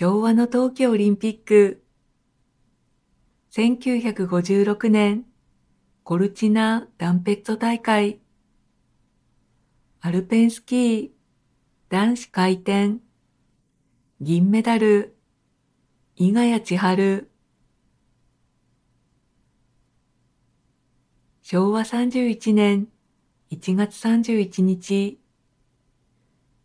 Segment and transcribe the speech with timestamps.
[0.00, 1.82] 昭和の冬季オリンピック。
[3.50, 5.24] 1956年、
[6.04, 8.20] コルチナ・ダンペッツォ大会。
[10.00, 11.10] アルペンスキー、
[11.88, 12.98] 男子回転。
[14.20, 15.16] 銀メダル、
[16.14, 17.32] 伊賀谷千春。
[21.42, 22.86] 昭和31年
[23.50, 25.18] 1月31日、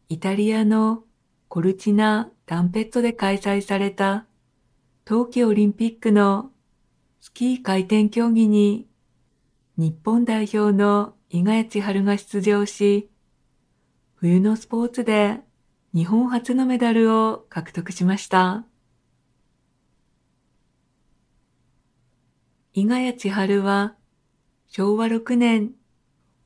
[0.09, 1.03] イタリアの
[1.47, 4.25] コルチナ・ダンペットで開催された
[5.05, 6.51] 冬季オリンピックの
[7.21, 8.87] スキー回転競技に
[9.77, 13.09] 日本代表の伊賀谷千春が出場し、
[14.15, 15.39] 冬のスポーツで
[15.95, 18.65] 日本初のメダルを獲得しました。
[22.73, 23.95] 伊賀谷千春は
[24.67, 25.71] 昭和6年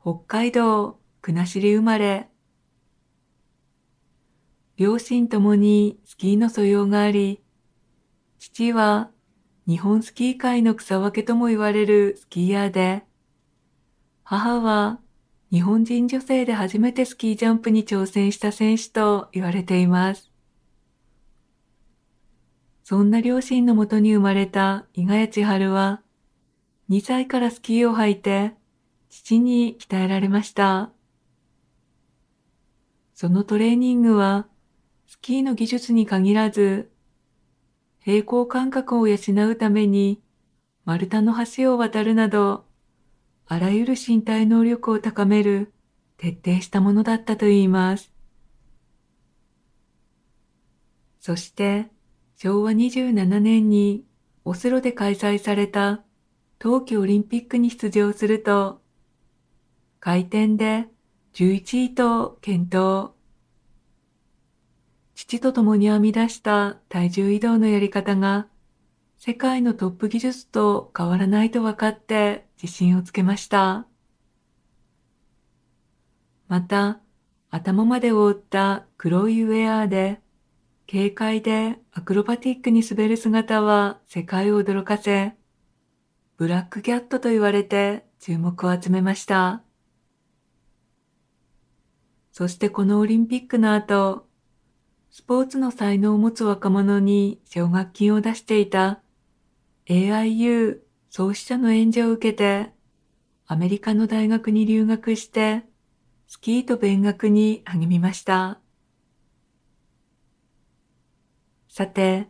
[0.01, 2.29] 北海道国後生まれ
[4.77, 7.41] 両親ともにスキーの素養があり、
[8.37, 9.09] 父は
[9.67, 13.03] 日本スキー界の草分けとも言われるスキーヤーで、
[14.23, 14.99] 母は
[15.51, 20.31] 日本人女性で初めてスキージャンプに挑戦した選手と言われています。
[22.83, 26.03] そんな両親のもとに生まれた伊賀谷千春は、
[26.91, 28.53] 2歳からスキーを履いて、
[29.09, 30.91] 父に鍛えられました。
[33.15, 34.45] そのトレーニングは、
[35.07, 36.91] スキーの技術に限らず、
[38.01, 39.17] 平行感覚を養
[39.49, 40.21] うために、
[40.83, 42.65] 丸太の橋を渡るなど、
[43.45, 45.71] あらゆる身体能力を高める
[46.17, 48.11] 徹底したものだったといいます。
[51.21, 51.87] そして、
[52.35, 54.05] 昭和27年に
[54.43, 56.03] オスロで開催された
[56.59, 58.81] 冬季オリンピックに出場すると、
[60.01, 60.87] 回転で
[61.33, 63.16] 11位と検討。
[65.17, 68.45] 父と共に編み出した体重移動のやり方が
[69.17, 73.87] 世界のトップ技術と変わらないと分かって自信をつけました。
[76.47, 76.99] また、
[77.49, 80.21] 頭まで覆った黒いウェアで、
[80.87, 85.33] 軽快でアクロバティックに滑る姿は世界を驚かせ、
[86.37, 89.63] ブラックキャットと言われて注目を集めました。
[92.31, 94.26] そしてこのオリンピックの後、
[95.17, 99.01] スポーツの才能を持つ若者に奨学金を出していた
[99.89, 100.77] AIU
[101.09, 102.69] 創始者の援助を受けて、
[103.47, 105.63] アメリカの大学に留学して、
[106.27, 108.59] スキーと勉学に励みました。
[111.67, 112.27] さて、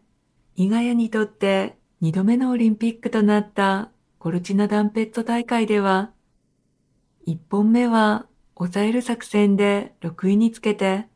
[0.56, 6.12] 伊賀谷にとって二度目のオリンピックとなったコルチナダンペット大会では、
[7.26, 11.10] 一本目は抑える作戦で6位につけて、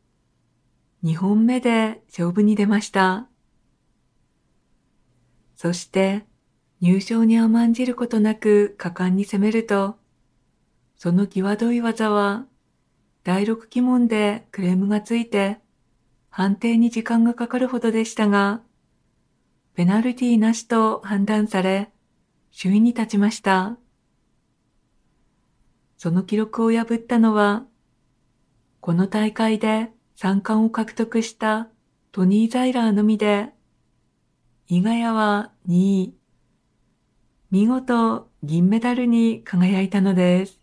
[1.03, 3.27] 2本目で勝負に出ました。
[5.55, 6.25] そして、
[6.79, 9.97] 入賞に甘んじることなく果敢に攻めると、
[10.95, 12.45] その際どい技は、
[13.23, 15.59] 第六鬼門でクレームがついて、
[16.29, 18.61] 判定に時間がかかるほどでしたが、
[19.73, 21.91] ペナルティーなしと判断され、
[22.55, 23.77] 首位に立ちました。
[25.97, 27.65] その記録を破ったのは、
[28.79, 31.67] この大会で三冠を獲得した
[32.11, 33.49] トニー・ザイラーのみで、
[34.67, 36.15] 伊賀屋は2位、
[37.49, 40.60] 見事銀メダルに輝いたのです。